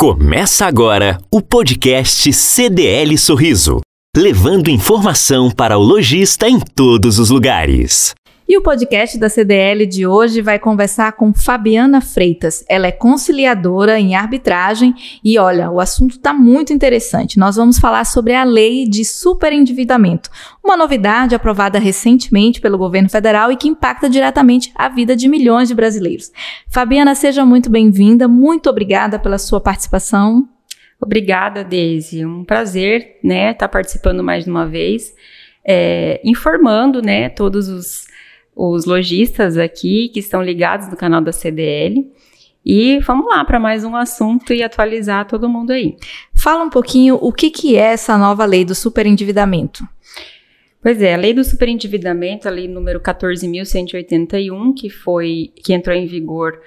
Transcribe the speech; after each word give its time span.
Começa 0.00 0.64
agora 0.64 1.20
o 1.30 1.42
podcast 1.42 2.32
CDL 2.32 3.18
Sorriso, 3.18 3.82
levando 4.16 4.70
informação 4.70 5.50
para 5.50 5.76
o 5.76 5.82
lojista 5.82 6.48
em 6.48 6.58
todos 6.58 7.18
os 7.18 7.28
lugares. 7.28 8.14
E 8.50 8.58
o 8.58 8.62
podcast 8.62 9.16
da 9.16 9.28
CDL 9.28 9.86
de 9.86 10.04
hoje 10.08 10.42
vai 10.42 10.58
conversar 10.58 11.12
com 11.12 11.32
Fabiana 11.32 12.00
Freitas. 12.00 12.64
Ela 12.68 12.88
é 12.88 12.90
conciliadora 12.90 14.00
em 14.00 14.16
arbitragem 14.16 14.92
e 15.22 15.38
olha, 15.38 15.70
o 15.70 15.78
assunto 15.78 16.16
está 16.16 16.34
muito 16.34 16.72
interessante. 16.72 17.38
Nós 17.38 17.54
vamos 17.54 17.78
falar 17.78 18.04
sobre 18.04 18.34
a 18.34 18.42
lei 18.42 18.88
de 18.88 19.04
superendividamento, 19.04 20.28
uma 20.64 20.76
novidade 20.76 21.32
aprovada 21.32 21.78
recentemente 21.78 22.60
pelo 22.60 22.76
governo 22.76 23.08
federal 23.08 23.52
e 23.52 23.56
que 23.56 23.68
impacta 23.68 24.10
diretamente 24.10 24.72
a 24.74 24.88
vida 24.88 25.14
de 25.14 25.28
milhões 25.28 25.68
de 25.68 25.74
brasileiros. 25.76 26.32
Fabiana, 26.66 27.14
seja 27.14 27.46
muito 27.46 27.70
bem-vinda. 27.70 28.26
Muito 28.26 28.68
obrigada 28.68 29.16
pela 29.16 29.38
sua 29.38 29.60
participação. 29.60 30.48
Obrigada, 31.00 31.62
Deise. 31.62 32.26
Um 32.26 32.44
prazer, 32.44 33.16
né, 33.22 33.52
estar 33.52 33.68
tá 33.68 33.68
participando 33.68 34.24
mais 34.24 34.42
de 34.42 34.50
uma 34.50 34.66
vez, 34.66 35.14
é, 35.64 36.20
informando, 36.24 37.00
né, 37.00 37.28
todos 37.28 37.68
os 37.68 38.09
os 38.68 38.84
lojistas 38.84 39.56
aqui 39.56 40.10
que 40.10 40.20
estão 40.20 40.42
ligados 40.42 40.88
no 40.88 40.96
canal 40.96 41.22
da 41.22 41.32
CDL. 41.32 42.06
E 42.64 42.98
vamos 42.98 43.26
lá 43.26 43.42
para 43.42 43.58
mais 43.58 43.84
um 43.84 43.96
assunto 43.96 44.52
e 44.52 44.62
atualizar 44.62 45.26
todo 45.26 45.48
mundo 45.48 45.70
aí. 45.70 45.96
Fala 46.34 46.62
um 46.62 46.68
pouquinho 46.68 47.18
o 47.22 47.32
que, 47.32 47.50
que 47.50 47.76
é 47.76 47.92
essa 47.92 48.18
nova 48.18 48.44
lei 48.44 48.62
do 48.62 48.74
superendividamento. 48.74 49.82
Pois 50.82 51.00
é, 51.00 51.14
a 51.14 51.16
lei 51.16 51.32
do 51.32 51.42
superendividamento, 51.42 52.48
a 52.48 52.50
lei 52.50 52.68
número 52.68 53.00
14.181, 53.00 54.74
que 54.74 54.90
foi 54.90 55.52
que 55.56 55.72
entrou 55.72 55.96
em 55.96 56.06
vigor 56.06 56.60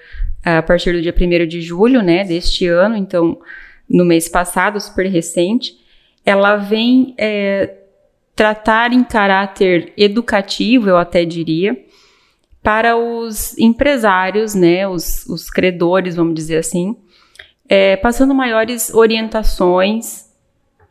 uh, 0.46 0.58
a 0.58 0.64
partir 0.64 0.94
do 0.94 1.02
dia 1.02 1.14
1 1.16 1.48
de 1.48 1.62
julho, 1.62 2.02
né, 2.02 2.24
deste 2.24 2.66
ano, 2.68 2.96
então 2.96 3.40
no 3.88 4.04
mês 4.04 4.28
passado, 4.28 4.80
super 4.80 5.06
recente, 5.06 5.76
ela 6.26 6.56
vem 6.56 7.14
é, 7.20 7.83
tratar 8.36 8.94
em 8.94 9.04
caráter 9.04 9.94
educativo, 9.96 10.90
eu 10.90 10.98
até 10.98 11.24
diria, 11.24 11.78
para 12.62 12.96
os 12.96 13.58
empresários, 13.58 14.56
né, 14.56 14.88
os, 14.88 15.26
os 15.28 15.50
credores, 15.50 16.16
vamos 16.16 16.34
dizer 16.34 16.58
assim, 16.58 16.96
é, 17.68 17.96
passando 17.98 18.34
maiores 18.34 18.94
orientações 18.94 20.30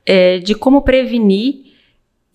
é, 0.04 0.38
de 0.38 0.54
como 0.54 0.82
prevenir 0.82 1.72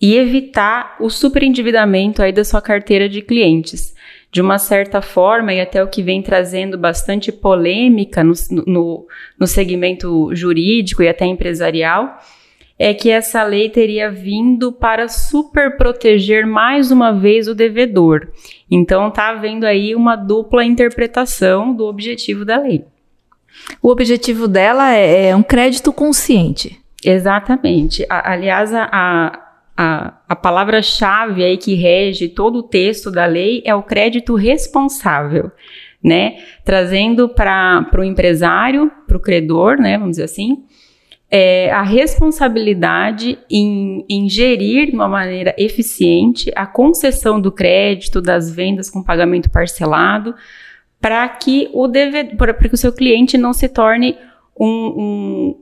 e 0.00 0.16
evitar 0.16 0.96
o 1.00 1.10
superendividamento 1.10 2.22
aí 2.22 2.32
da 2.32 2.44
sua 2.44 2.62
carteira 2.62 3.08
de 3.08 3.22
clientes. 3.22 3.94
De 4.30 4.40
uma 4.42 4.58
certa 4.58 5.00
forma, 5.00 5.54
e 5.54 5.60
até 5.60 5.82
o 5.82 5.88
que 5.88 6.02
vem 6.02 6.22
trazendo 6.22 6.76
bastante 6.76 7.32
polêmica 7.32 8.22
no, 8.22 8.34
no, 8.66 9.06
no 9.38 9.46
segmento 9.46 10.34
jurídico 10.34 11.02
e 11.02 11.08
até 11.08 11.24
empresarial, 11.24 12.18
é 12.78 12.94
que 12.94 13.10
essa 13.10 13.42
lei 13.42 13.68
teria 13.68 14.10
vindo 14.10 14.70
para 14.70 15.08
super 15.08 15.76
proteger 15.76 16.46
mais 16.46 16.90
uma 16.90 17.12
vez 17.12 17.48
o 17.48 17.54
devedor. 17.54 18.28
Então 18.70 19.10
tá 19.10 19.30
havendo 19.30 19.66
aí 19.66 19.94
uma 19.94 20.14
dupla 20.14 20.64
interpretação 20.64 21.74
do 21.74 21.84
objetivo 21.86 22.44
da 22.44 22.58
lei. 22.58 22.84
O 23.82 23.90
objetivo 23.90 24.46
dela 24.46 24.94
é, 24.94 25.30
é 25.30 25.36
um 25.36 25.42
crédito 25.42 25.92
consciente. 25.92 26.78
Exatamente. 27.04 28.06
A, 28.08 28.32
aliás, 28.32 28.72
a, 28.72 28.88
a, 29.76 30.18
a 30.28 30.36
palavra-chave 30.36 31.44
aí 31.44 31.56
que 31.56 31.74
rege 31.74 32.28
todo 32.28 32.60
o 32.60 32.62
texto 32.62 33.10
da 33.10 33.26
lei 33.26 33.62
é 33.64 33.74
o 33.74 33.82
crédito 33.82 34.34
responsável, 34.34 35.50
né? 36.02 36.38
Trazendo 36.64 37.28
para 37.28 37.88
o 37.96 38.04
empresário, 38.04 38.90
para 39.06 39.16
o 39.16 39.20
credor, 39.20 39.78
né? 39.78 39.98
Vamos 39.98 40.12
dizer 40.12 40.24
assim, 40.24 40.64
é, 41.30 41.70
a 41.70 41.82
responsabilidade 41.82 43.38
em, 43.50 44.04
em, 44.08 44.28
gerir 44.28 44.86
de 44.86 44.94
uma 44.94 45.08
maneira 45.08 45.54
eficiente 45.58 46.50
a 46.56 46.66
concessão 46.66 47.40
do 47.40 47.52
crédito, 47.52 48.22
das 48.22 48.50
vendas 48.50 48.88
com 48.88 49.02
pagamento 49.02 49.50
parcelado, 49.50 50.34
para 51.00 51.28
que 51.28 51.68
o 51.72 51.86
que 51.88 52.74
o 52.74 52.78
seu 52.78 52.92
cliente 52.92 53.36
não 53.36 53.52
se 53.52 53.68
torne 53.68 54.16
um, 54.58 54.66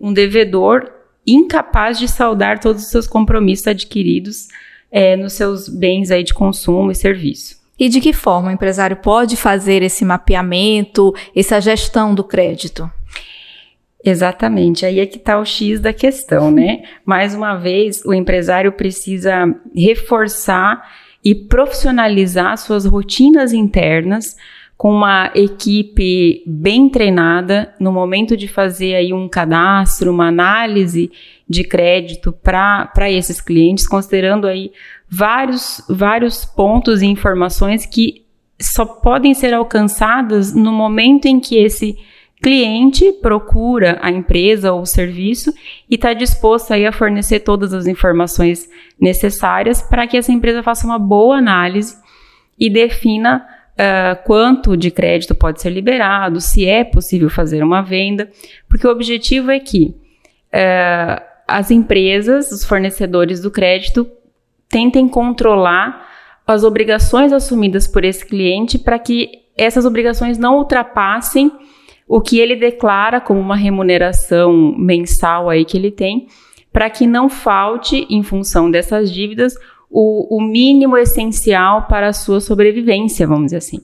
um, 0.01 0.09
um, 0.09 0.13
devedor 0.13 0.91
incapaz 1.27 1.99
de 1.99 2.09
saldar 2.09 2.61
todos 2.61 2.85
os 2.85 2.91
seus 2.91 3.07
compromissos 3.07 3.67
adquiridos 3.67 4.49
é, 4.91 5.17
nos 5.17 5.33
seus 5.33 5.69
bens 5.69 6.11
aí 6.11 6.23
de 6.23 6.33
consumo 6.33 6.93
e 6.93 6.95
serviço. 6.95 7.57
E 7.79 7.89
de 7.89 8.01
que 8.01 8.13
forma 8.13 8.49
o 8.49 8.53
empresário 8.53 8.97
pode 8.97 9.37
fazer 9.37 9.83
esse 9.83 10.05
mapeamento, 10.05 11.13
essa 11.35 11.61
gestão 11.61 12.15
do 12.15 12.25
crédito? 12.25 12.91
Exatamente, 14.09 14.87
aí 14.87 15.01
é 15.01 15.07
que 15.07 15.17
está 15.17 15.37
o 15.37 15.45
X 15.45 15.81
da 15.81 15.93
questão, 15.93 16.49
né? 16.49 16.85
Mais 17.05 17.35
uma 17.35 17.57
vez, 17.57 18.05
o 18.05 18.15
empresário 18.15 18.71
precisa 18.71 19.53
reforçar 19.75 20.81
e 21.25 21.35
profissionalizar 21.35 22.57
suas 22.57 22.85
rotinas 22.85 23.53
internas 23.53 24.37
com 24.77 24.93
uma 24.93 25.33
equipe 25.35 26.45
bem 26.47 26.89
treinada 26.89 27.75
no 27.81 27.91
momento 27.91 28.37
de 28.37 28.47
fazer 28.47 28.95
aí 28.95 29.13
um 29.13 29.29
cadastro, 29.29 30.13
uma 30.13 30.29
análise 30.29 31.11
de 31.49 31.65
crédito 31.65 32.33
para 32.33 33.11
esses 33.11 33.41
clientes, 33.41 33.89
considerando 33.89 34.47
aí 34.47 34.71
vários, 35.09 35.85
vários 35.89 36.45
pontos 36.45 37.03
e 37.03 37.07
informações 37.07 37.85
que 37.85 38.25
só 38.61 38.87
podem 38.87 39.35
ser 39.35 39.53
alcançadas 39.53 40.55
no 40.55 40.71
momento 40.71 41.27
em 41.27 41.41
que 41.41 41.57
esse 41.59 41.95
cliente 41.95 42.16
procura 43.21 43.99
a 44.01 44.11
empresa 44.11 44.73
ou 44.73 44.83
o 44.83 44.87
serviço 44.87 45.53
e 45.91 45.97
está 45.97 46.13
disposto 46.13 46.73
aí 46.73 46.87
a 46.87 46.93
fornecer 46.93 47.41
todas 47.41 47.73
as 47.73 47.87
informações 47.87 48.69
necessárias 49.01 49.83
para 49.83 50.07
que 50.07 50.17
essa 50.17 50.33
empresa 50.33 50.63
faça 50.63 50.87
uma 50.87 50.99
boa 50.99 51.39
análise 51.39 51.97
e 52.59 52.71
defina 52.71 53.47
uh, 53.73 54.25
quanto 54.25 54.77
de 54.77 54.91
crédito 54.91 55.35
pode 55.35 55.61
ser 55.61 55.71
liberado, 55.71 56.41
se 56.41 56.67
é 56.67 56.85
possível 56.85 57.29
fazer 57.29 57.63
uma 57.63 57.83
venda, 57.83 58.31
porque 58.69 58.87
o 58.87 58.91
objetivo 58.91 59.51
é 59.51 59.59
que 59.59 59.95
uh, 60.53 61.23
as 61.47 61.71
empresas, 61.71 62.51
os 62.53 62.65
fornecedores 62.65 63.41
do 63.41 63.51
crédito, 63.51 64.09
tentem 64.69 65.09
controlar 65.09 66.07
as 66.47 66.63
obrigações 66.65 67.33
assumidas 67.33 67.87
por 67.87 68.05
esse 68.05 68.25
cliente 68.25 68.79
para 68.79 68.99
que 68.99 69.31
essas 69.57 69.85
obrigações 69.85 70.39
não 70.39 70.59
ultrapassem 70.59 71.51
o 72.07 72.21
que 72.21 72.39
ele 72.39 72.55
declara 72.55 73.21
como 73.21 73.41
uma 73.41 73.57
remuneração 73.57 74.75
mensal 74.79 75.51
aí 75.51 75.65
que 75.65 75.77
ele 75.77 75.91
tem, 75.91 76.29
para 76.73 76.91
que 76.91 77.07
não 77.07 77.29
falte, 77.29 78.07
em 78.11 78.23
função 78.23 78.71
dessas 78.71 79.13
dívidas, 79.13 79.55
o, 79.91 80.37
o 80.37 80.41
mínimo 80.43 80.97
essencial 80.97 81.87
para 81.87 82.09
a 82.09 82.13
sua 82.13 82.41
sobrevivência, 82.41 83.27
vamos 83.27 83.47
dizer 83.47 83.57
assim. 83.57 83.81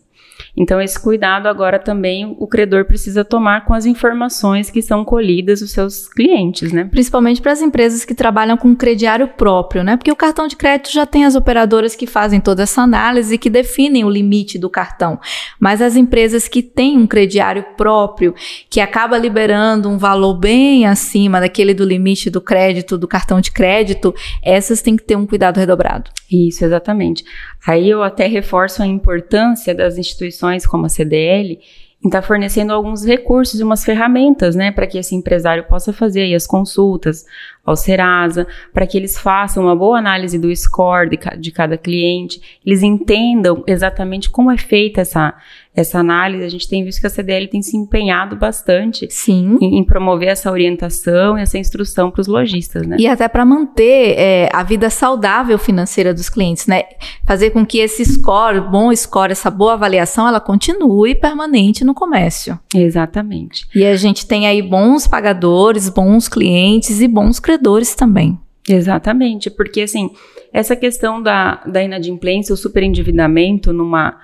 Então, 0.55 0.81
esse 0.81 1.01
cuidado 1.01 1.47
agora 1.47 1.79
também 1.79 2.37
o 2.39 2.47
credor 2.47 2.85
precisa 2.85 3.25
tomar 3.25 3.65
com 3.65 3.73
as 3.73 3.87
informações 3.87 4.69
que 4.69 4.83
são 4.83 5.03
colhidas 5.03 5.61
dos 5.61 5.71
seus 5.71 6.07
clientes, 6.09 6.73
né? 6.73 6.85
Principalmente 6.85 7.41
para 7.41 7.53
as 7.53 7.63
empresas 7.63 8.05
que 8.05 8.15
trabalham 8.15 8.57
com 8.59 8.77
crediário 8.77 9.29
próprio, 9.29 9.83
né? 9.83 9.97
Porque 9.97 10.13
o 10.13 10.17
cartão 10.17 10.47
de 10.47 10.55
crédito 10.55 10.93
já 10.93 11.07
tem 11.07 11.25
as 11.25 11.35
operadoras 11.35 11.97
que 11.97 12.07
fazem 12.07 12.39
toda 12.39 12.65
essa 12.65 12.83
análise 12.83 13.35
e 13.35 13.39
que 13.39 13.49
definem 13.49 14.05
o 14.05 14.11
limite 14.11 14.59
do 14.59 14.69
cartão. 14.69 15.19
Mas 15.59 15.81
as 15.81 15.97
empresas 15.97 16.47
que 16.47 16.63
têm 16.63 16.99
um 16.99 17.07
crediário 17.07 17.65
próprio, 17.75 18.35
que 18.69 18.81
acaba 18.81 19.17
liberando 19.17 19.89
um 19.89 19.97
valor 19.97 20.35
bem 20.35 20.87
acima 20.87 21.41
daquele 21.41 21.73
do 21.73 21.85
limite 21.85 22.29
do 22.29 22.43
crédito, 22.43 22.99
do 22.99 23.09
cartão 23.09 23.41
de 23.41 23.51
crédito, 23.51 24.15
essas 24.43 24.83
têm 24.83 24.97
que 24.97 25.05
ter 25.05 25.17
um 25.17 25.27
cuidado 25.27 25.59
redobrado. 25.59 26.11
Isso, 26.33 26.65
exatamente. 26.65 27.25
Aí 27.67 27.91
eu 27.91 28.03
até 28.03 28.27
reforço 28.27 28.83
a 28.83 28.87
importância 28.87 29.75
das 29.75 29.99
instituições 29.99 30.67
como 30.67 30.87
a 30.87 30.89
CDL 30.89 31.61
em 32.03 32.09
estar 32.09 32.23
tá 32.23 32.27
fornecendo 32.27 32.73
alguns 32.73 33.05
recursos 33.05 33.61
e 33.61 33.63
umas 33.63 33.85
ferramentas, 33.85 34.57
né, 34.57 34.73
para 34.73 34.87
que 34.87 34.99
esse 34.99 35.15
empresário 35.15 35.65
possa 35.69 35.93
fazer 35.93 36.35
as 36.35 36.47
consultas 36.47 37.25
ao 37.65 37.77
Serasa, 37.77 38.47
para 38.73 38.87
que 38.87 38.99
eles 38.99 39.17
façam 39.17 39.65
uma 39.65 39.77
boa 39.77 39.99
análise 39.99 40.39
do 40.39 40.55
score 40.55 41.11
de, 41.11 41.19
de 41.39 41.53
cada 41.53 41.79
cliente, 41.79 42.59
eles 42.67 42.83
entendam 42.83 43.63
exatamente 43.67 44.29
como 44.29 44.51
é 44.51 44.59
feita 44.59 45.01
essa, 45.01 45.33
essa 45.75 46.01
análise, 46.01 46.45
a 46.45 46.49
gente 46.49 46.69
tem 46.69 46.85
visto 46.85 47.01
que 47.01 47.07
a 47.07 47.11
CDL 47.11 47.47
tem 47.47 47.63
se 47.63 47.77
empenhado 47.77 48.35
bastante 48.35 49.07
Sim. 49.11 49.59
Em, 49.61 49.79
em 49.79 49.85
promover 49.85 50.29
essa 50.29 50.51
orientação 50.51 51.39
e 51.39 51.43
essa 51.43 51.57
instrução 51.57 52.11
para 52.11 52.21
os 52.21 52.27
lojistas, 52.27 52.85
né? 52.85 52.97
E 52.99 53.07
até 53.07 53.29
para 53.29 53.45
manter 53.45 54.19
é, 54.19 54.49
a 54.53 54.65
vida 54.65 54.91
saudável 54.91 55.57
financeira 55.57 56.13
dos 56.13 56.29
clientes, 56.29 56.67
né? 56.67 56.83
Fazer 57.25 57.51
com 57.51 57.65
que 57.65 57.79
esse 57.79 58.05
score, 58.05 58.61
bom 58.61 58.95
score, 58.95 59.31
essa 59.31 59.51
boa 59.51 59.75
avaliação, 59.75 60.27
ela 60.27 60.41
continue 60.41 61.15
permanente 61.15 61.85
no 61.85 61.95
comércio. 61.95 62.59
Exatamente. 62.75 63.67
E 63.73 63.85
a 63.85 63.95
gente 63.95 64.27
tem 64.27 64.49
aí 64.49 64.61
bons 64.61 65.07
pagadores, 65.07 65.89
bons 65.89 66.29
clientes 66.29 67.01
e 67.01 67.07
bons 67.07 67.39
credores 67.39 67.52
também. 67.95 68.39
Exatamente, 68.69 69.51
porque 69.51 69.83
assim, 69.83 70.11
essa 70.53 70.77
questão 70.77 71.21
da, 71.21 71.57
da 71.67 71.83
inadimplência, 71.83 72.55
o 72.55 72.57
superendividamento 72.57 73.73
numa 73.73 74.21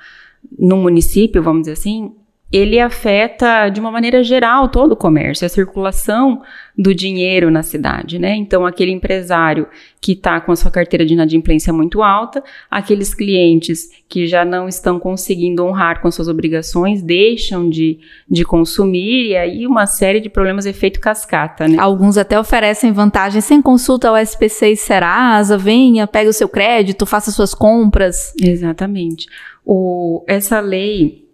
no 0.56 0.76
município, 0.76 1.42
vamos 1.42 1.62
dizer 1.62 1.72
assim, 1.72 2.12
ele 2.50 2.80
afeta 2.80 3.68
de 3.68 3.78
uma 3.78 3.90
maneira 3.90 4.22
geral 4.22 4.68
todo 4.68 4.92
o 4.92 4.96
comércio, 4.96 5.44
a 5.44 5.50
circulação 5.50 6.40
do 6.76 6.94
dinheiro 6.94 7.50
na 7.50 7.62
cidade, 7.62 8.18
né? 8.18 8.34
Então, 8.36 8.64
aquele 8.64 8.90
empresário 8.90 9.66
que 10.00 10.12
está 10.12 10.40
com 10.40 10.52
a 10.52 10.56
sua 10.56 10.70
carteira 10.70 11.04
de 11.04 11.12
inadimplência 11.12 11.72
muito 11.72 12.02
alta, 12.02 12.42
aqueles 12.70 13.12
clientes 13.12 13.90
que 14.08 14.26
já 14.26 14.46
não 14.46 14.66
estão 14.66 14.98
conseguindo 14.98 15.62
honrar 15.62 16.00
com 16.00 16.10
suas 16.10 16.28
obrigações, 16.28 17.02
deixam 17.02 17.68
de, 17.68 17.98
de 18.30 18.44
consumir, 18.44 19.30
e 19.30 19.36
aí 19.36 19.66
uma 19.66 19.86
série 19.86 20.20
de 20.20 20.30
problemas 20.30 20.64
efeito 20.64 21.00
cascata, 21.00 21.68
né? 21.68 21.76
Alguns 21.78 22.16
até 22.16 22.40
oferecem 22.40 22.92
vantagens 22.92 23.44
sem 23.44 23.60
consulta 23.60 24.08
ao 24.08 24.16
SPC 24.16 24.70
e 24.70 24.76
Serasa, 24.76 25.58
venha, 25.58 26.06
pegue 26.06 26.30
o 26.30 26.32
seu 26.32 26.48
crédito, 26.48 27.04
faça 27.04 27.30
suas 27.30 27.52
compras. 27.52 28.32
Exatamente. 28.40 29.26
O, 29.66 30.24
essa 30.26 30.60
lei 30.60 31.27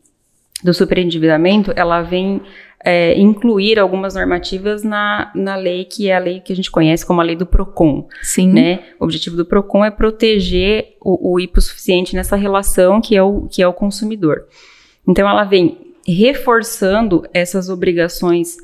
do 0.64 0.72
superendividamento, 0.72 1.75
ela 1.76 2.00
vem 2.00 2.40
é, 2.82 3.19
incluir 3.19 3.78
algumas 3.78 4.14
normativas 4.14 4.82
na, 4.82 5.31
na 5.34 5.56
lei 5.56 5.84
que 5.84 6.08
é 6.08 6.16
a 6.16 6.19
lei 6.19 6.40
que 6.40 6.55
a 6.55 6.56
gente 6.56 6.70
conhece 6.70 7.05
como 7.05 7.20
a 7.20 7.25
lei 7.25 7.37
do 7.37 7.44
PROCON. 7.44 8.08
Sim. 8.22 8.50
Né? 8.50 8.81
O 8.99 9.05
objetivo 9.05 9.37
do 9.37 9.44
PROCON 9.44 9.84
é 9.84 9.90
proteger 9.90 10.96
o, 11.02 11.34
o 11.34 11.40
hipossuficiente 11.40 12.16
nessa 12.16 12.34
relação 12.34 12.99
que 12.99 13.14
é 13.14 13.22
o, 13.22 13.46
que 13.46 13.62
é 13.62 13.69
o 13.69 13.75
consumidor. 13.75 14.46
Então, 15.06 15.28
ela 15.28 15.44
vem 15.44 15.94
reforçando 16.06 17.25
essas 17.32 17.69
obrigações 17.69 18.56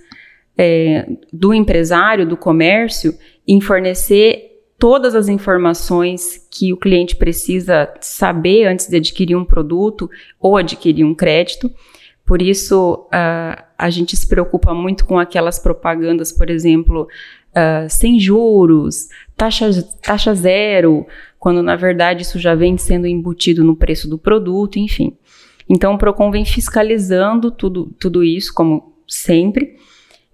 é, 0.56 1.06
do 1.30 1.52
empresário, 1.52 2.26
do 2.26 2.36
comércio, 2.36 3.14
em 3.46 3.60
fornecer 3.60 4.49
todas 4.80 5.14
as 5.14 5.28
informações 5.28 6.48
que 6.50 6.72
o 6.72 6.76
cliente 6.76 7.14
precisa 7.14 7.92
saber 8.00 8.66
antes 8.66 8.88
de 8.88 8.96
adquirir 8.96 9.36
um 9.36 9.44
produto 9.44 10.10
ou 10.40 10.56
adquirir 10.56 11.04
um 11.04 11.14
crédito. 11.14 11.70
Por 12.24 12.40
isso, 12.40 13.06
uh, 13.08 13.62
a 13.76 13.90
gente 13.90 14.16
se 14.16 14.26
preocupa 14.26 14.72
muito 14.72 15.04
com 15.04 15.18
aquelas 15.18 15.58
propagandas, 15.58 16.32
por 16.32 16.48
exemplo, 16.48 17.02
uh, 17.50 17.90
sem 17.90 18.18
juros, 18.18 19.08
taxa, 19.36 19.70
taxa 20.02 20.34
zero, 20.34 21.06
quando 21.38 21.62
na 21.62 21.76
verdade 21.76 22.22
isso 22.22 22.38
já 22.38 22.54
vem 22.54 22.78
sendo 22.78 23.06
embutido 23.06 23.62
no 23.62 23.76
preço 23.76 24.08
do 24.08 24.16
produto, 24.16 24.78
enfim. 24.78 25.14
Então, 25.68 25.94
o 25.94 25.98
PROCON 25.98 26.30
vem 26.30 26.44
fiscalizando 26.46 27.50
tudo, 27.50 27.94
tudo 28.00 28.24
isso, 28.24 28.52
como 28.54 28.94
sempre, 29.06 29.76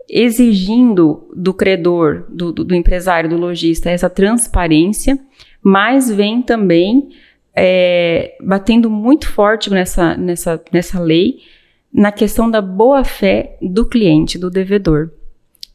exigindo 0.08 1.28
do 1.34 1.52
credor, 1.52 2.24
do, 2.28 2.52
do, 2.52 2.64
do 2.64 2.74
empresário, 2.74 3.30
do 3.30 3.36
lojista, 3.36 3.90
essa 3.90 4.08
transparência, 4.08 5.18
mas 5.62 6.10
vem 6.10 6.42
também 6.42 7.08
é, 7.54 8.36
batendo 8.40 8.90
muito 8.90 9.28
forte 9.28 9.70
nessa, 9.70 10.16
nessa, 10.16 10.62
nessa 10.72 11.00
lei 11.00 11.38
na 11.92 12.12
questão 12.12 12.50
da 12.50 12.60
boa-fé 12.60 13.56
do 13.62 13.86
cliente, 13.86 14.38
do 14.38 14.50
devedor. 14.50 15.10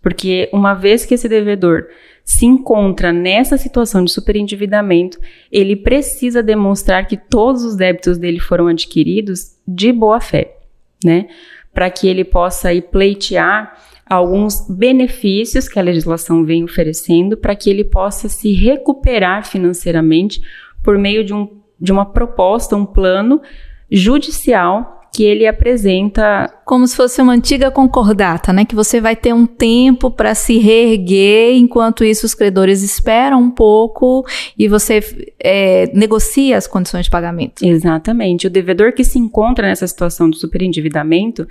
Porque 0.01 0.49
uma 0.53 0.73
vez 0.73 1.05
que 1.05 1.15
esse 1.15 1.27
devedor 1.27 1.87
se 2.23 2.45
encontra 2.45 3.11
nessa 3.11 3.57
situação 3.57 4.03
de 4.05 4.11
superendividamento, 4.11 5.19
ele 5.51 5.75
precisa 5.75 6.43
demonstrar 6.43 7.07
que 7.07 7.17
todos 7.17 7.63
os 7.63 7.75
débitos 7.75 8.17
dele 8.17 8.39
foram 8.39 8.67
adquiridos 8.67 9.57
de 9.67 9.91
boa 9.91 10.19
fé, 10.19 10.55
né? 11.03 11.27
Para 11.73 11.89
que 11.89 12.07
ele 12.07 12.23
possa 12.23 12.73
ir 12.73 12.83
pleitear 12.83 13.75
alguns 14.11 14.67
benefícios 14.67 15.69
que 15.69 15.79
a 15.79 15.81
legislação 15.81 16.43
vem 16.43 16.65
oferecendo 16.65 17.37
para 17.37 17.55
que 17.55 17.69
ele 17.69 17.85
possa 17.85 18.27
se 18.27 18.51
recuperar 18.51 19.47
financeiramente 19.47 20.41
por 20.83 20.97
meio 20.97 21.23
de, 21.23 21.33
um, 21.33 21.47
de 21.79 21.93
uma 21.93 22.05
proposta, 22.05 22.75
um 22.75 22.85
plano 22.85 23.41
judicial 23.89 24.97
que 25.13 25.23
ele 25.23 25.45
apresenta 25.45 26.49
como 26.65 26.87
se 26.87 26.95
fosse 26.95 27.21
uma 27.21 27.33
antiga 27.33 27.69
concordata, 27.69 28.53
né? 28.53 28.63
Que 28.63 28.75
você 28.75 29.01
vai 29.01 29.13
ter 29.15 29.33
um 29.33 29.45
tempo 29.45 30.09
para 30.09 30.33
se 30.33 30.57
reerguer, 30.57 31.55
enquanto 31.55 32.03
isso 32.03 32.25
os 32.25 32.33
credores 32.33 32.81
esperam 32.81 33.41
um 33.41 33.51
pouco 33.51 34.25
e 34.57 34.69
você 34.69 35.01
é, 35.39 35.89
negocia 35.93 36.57
as 36.57 36.67
condições 36.67 37.05
de 37.05 37.11
pagamento. 37.11 37.65
Exatamente. 37.65 38.47
O 38.47 38.49
devedor 38.49 38.93
que 38.93 39.03
se 39.03 39.19
encontra 39.19 39.67
nessa 39.67 39.85
situação 39.85 40.29
de 40.29 40.37
superendividamento, 40.37 41.45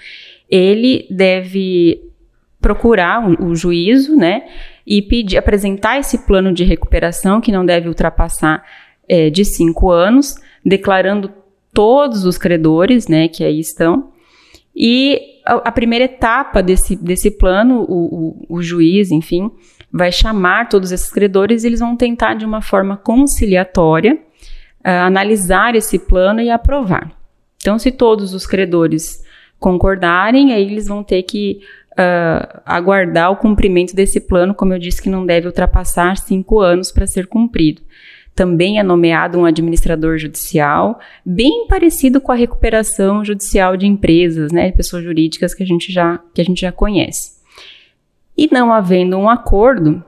ele 0.49 1.07
deve 1.11 2.10
procurar 2.61 3.27
o 3.27 3.47
um 3.47 3.55
juízo, 3.55 4.17
né? 4.17 4.47
E 4.87 5.01
pedir, 5.01 5.37
apresentar 5.37 5.99
esse 5.99 6.27
plano 6.27 6.53
de 6.53 6.65
recuperação 6.65 7.41
que 7.41 7.53
não 7.53 7.65
deve 7.65 7.89
ultrapassar 7.89 8.63
é, 9.09 9.31
de 9.31 9.45
cinco 9.45 9.91
anos, 9.91 10.37
declarando 10.65 11.33
todos 11.73 12.25
os 12.25 12.37
credores, 12.37 13.09
né, 13.09 13.29
que 13.29 13.45
aí 13.45 13.61
estão. 13.61 14.13
E 14.75 15.21
a, 15.45 15.55
a 15.57 15.73
primeira 15.73 16.05
etapa 16.05 16.63
desse, 16.63 16.97
desse 16.97 17.31
plano, 17.31 17.85
o, 17.89 18.47
o, 18.49 18.57
o 18.57 18.63
juiz, 18.63 19.11
enfim, 19.11 19.51
vai 19.93 20.13
chamar 20.13 20.69
todos 20.69 20.93
esses 20.93 21.11
credores 21.11 21.65
e 21.65 21.67
eles 21.67 21.81
vão 21.81 21.97
tentar, 21.97 22.35
de 22.35 22.45
uma 22.45 22.63
forma 22.63 22.97
conciliatória, 22.97 24.15
uh, 24.15 24.89
analisar 25.07 25.75
esse 25.75 25.99
plano 25.99 26.41
e 26.41 26.51
aprovar. 26.51 27.11
Então, 27.57 27.79
se 27.79 27.91
todos 27.91 28.33
os 28.33 28.47
credores 28.47 29.23
concordarem, 29.59 30.53
aí 30.53 30.63
eles 30.63 30.87
vão 30.87 31.03
ter 31.03 31.23
que 31.23 31.61
uh, 31.93 32.61
aguardar 32.65 33.31
o 33.31 33.37
cumprimento 33.37 33.95
desse 33.95 34.21
plano, 34.21 34.55
como 34.55 34.73
eu 34.73 34.79
disse, 34.79 35.03
que 35.03 35.11
não 35.11 35.27
deve 35.27 35.47
ultrapassar 35.47 36.17
cinco 36.17 36.61
anos 36.61 36.91
para 36.93 37.07
ser 37.07 37.27
cumprido. 37.27 37.83
Também 38.35 38.79
é 38.79 38.83
nomeado 38.83 39.39
um 39.39 39.45
administrador 39.45 40.17
judicial, 40.17 40.99
bem 41.25 41.67
parecido 41.69 42.21
com 42.21 42.33
a 42.33 42.37
recuperação 42.37 43.25
judicial 43.25 43.77
de 43.77 43.87
empresas, 43.87 44.53
né, 44.53 44.73
pessoas 44.73 45.05
jurídicas 45.05 45.53
que 45.53 45.63
a 45.63 45.67
gente 45.67 45.93
já, 45.93 46.19
que 46.33 46.41
a 46.41 46.45
gente 46.45 46.61
já 46.61 46.73
conhece. 46.73 47.41
E 48.37 48.49
não 48.51 48.73
havendo 48.73 49.17
um 49.19 49.29
acordo, 49.29 50.03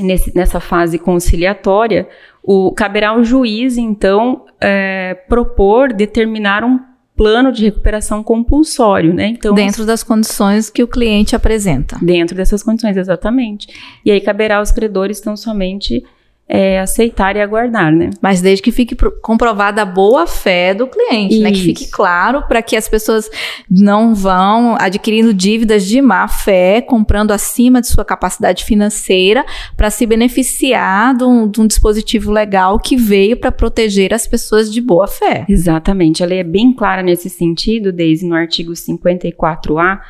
Nesse, 0.00 0.32
nessa 0.32 0.60
fase 0.60 0.96
conciliatória, 0.96 2.08
o, 2.40 2.70
caberá 2.70 3.08
ao 3.08 3.24
juiz, 3.24 3.76
então, 3.76 4.46
é, 4.60 5.14
propor, 5.28 5.92
determinar 5.92 6.62
um 6.62 6.78
plano 7.18 7.50
de 7.50 7.64
recuperação 7.64 8.22
compulsório, 8.22 9.12
né? 9.12 9.26
Então, 9.26 9.52
dentro 9.52 9.84
das 9.84 10.04
condições 10.04 10.70
que 10.70 10.84
o 10.84 10.86
cliente 10.86 11.34
apresenta. 11.34 11.98
Dentro 12.00 12.36
dessas 12.36 12.62
condições, 12.62 12.96
exatamente. 12.96 13.66
E 14.04 14.12
aí 14.12 14.20
caberá 14.20 14.58
aos 14.58 14.70
credores 14.70 15.20
tão 15.20 15.36
somente 15.36 16.04
é, 16.48 16.80
aceitar 16.80 17.36
e 17.36 17.42
aguardar, 17.42 17.92
né? 17.92 18.08
Mas 18.22 18.40
desde 18.40 18.62
que 18.62 18.72
fique 18.72 18.96
comprovada 19.20 19.82
a 19.82 19.84
boa 19.84 20.26
fé 20.26 20.72
do 20.72 20.86
cliente, 20.86 21.34
Isso. 21.34 21.42
né? 21.42 21.52
Que 21.52 21.60
fique 21.60 21.90
claro 21.90 22.42
para 22.48 22.62
que 22.62 22.74
as 22.74 22.88
pessoas 22.88 23.30
não 23.70 24.14
vão 24.14 24.74
adquirindo 24.80 25.34
dívidas 25.34 25.84
de 25.84 26.00
má 26.00 26.26
fé, 26.26 26.80
comprando 26.80 27.32
acima 27.32 27.82
de 27.82 27.88
sua 27.88 28.04
capacidade 28.04 28.64
financeira 28.64 29.44
para 29.76 29.90
se 29.90 30.06
beneficiar 30.06 31.14
de 31.14 31.24
um, 31.24 31.46
de 31.46 31.60
um, 31.60 31.66
dispositivo 31.66 32.32
legal 32.32 32.78
que 32.78 32.96
veio 32.96 33.36
para 33.36 33.52
proteger 33.52 34.14
as 34.14 34.26
pessoas 34.26 34.72
de 34.72 34.80
boa 34.80 35.06
fé. 35.06 35.44
Exatamente. 35.48 36.22
A 36.22 36.26
lei 36.26 36.38
é 36.38 36.44
bem 36.44 36.72
clara 36.72 37.02
nesse 37.02 37.28
sentido, 37.28 37.92
desde 37.92 38.24
no 38.24 38.34
artigo 38.34 38.72
54A, 38.72 40.00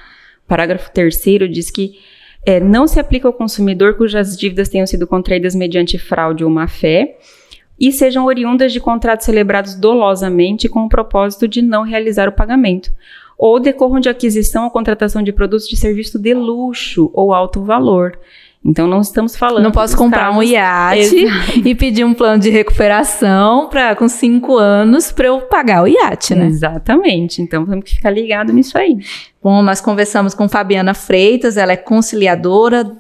parágrafo 0.47 0.91
3 0.93 1.19
diz 1.51 1.69
que 1.69 1.95
é, 2.45 2.61
não 2.61 2.87
se 2.87 2.99
aplica 2.99 3.29
ao 3.29 3.33
consumidor 3.33 3.95
cujas 3.95 4.37
dívidas 4.37 4.69
tenham 4.69 4.87
sido 4.87 5.07
contraídas 5.07 5.55
mediante 5.55 5.99
fraude 5.99 6.45
ou 6.45 6.51
má-fé 6.51 7.19
e 7.79 7.93
sejam 7.93 8.25
oriundas 8.25 8.73
de 8.73 8.81
contratos 8.81 9.27
celebrados 9.27 9.75
dolosamente 9.75 10.69
com 10.69 10.85
o 10.85 10.89
propósito 10.89 11.47
de 11.47 11.63
não 11.63 11.83
realizar 11.83 12.29
o 12.29 12.33
pagamento, 12.33 12.91
ou 13.37 13.61
decorram 13.61 14.01
de 14.01 14.09
aquisição 14.09 14.65
ou 14.65 14.71
contratação 14.71 15.23
de 15.23 15.33
produtos 15.33 15.69
de 15.69 15.77
serviço 15.77 16.19
de 16.19 16.35
luxo 16.35 17.11
ou 17.15 17.33
alto 17.33 17.63
valor, 17.63 18.19
então 18.65 18.87
não 18.87 19.01
estamos 19.01 19.37
falando. 19.37 19.63
Não 19.63 19.71
posso 19.71 19.97
comprar 19.97 20.27
casos... 20.27 20.37
um 20.37 20.43
iate 20.43 21.17
Exato. 21.17 21.69
e 21.69 21.75
pedir 21.75 22.05
um 22.05 22.13
plano 22.13 22.41
de 22.41 22.51
recuperação 22.51 23.69
para 23.69 23.95
com 23.95 24.09
cinco 24.09 24.57
anos 24.57 25.13
para 25.13 25.29
eu 25.29 25.41
pagar 25.43 25.83
o 25.83 25.87
iate, 25.87 26.35
né? 26.35 26.47
Exatamente. 26.47 27.41
Então 27.41 27.65
temos 27.65 27.85
que 27.85 27.95
ficar 27.95 28.11
ligado 28.11 28.53
nisso 28.53 28.77
aí. 28.77 28.99
Bom, 29.43 29.63
nós 29.63 29.81
conversamos 29.81 30.35
com 30.35 30.49
Fabiana 30.49 30.93
Freitas, 30.93 31.57
ela 31.57 31.73
é 31.73 31.77
conciliadora 31.77 32.97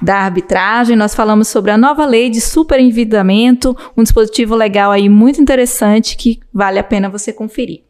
da 0.00 0.16
arbitragem, 0.16 0.96
nós 0.96 1.14
falamos 1.14 1.48
sobre 1.48 1.70
a 1.70 1.78
nova 1.78 2.04
lei 2.04 2.28
de 2.28 2.40
superendividamento, 2.40 3.76
um 3.96 4.02
dispositivo 4.02 4.54
legal 4.54 4.90
aí 4.90 5.08
muito 5.08 5.40
interessante 5.40 6.16
que 6.16 6.40
vale 6.52 6.78
a 6.78 6.84
pena 6.84 7.08
você 7.08 7.32
conferir. 7.32 7.82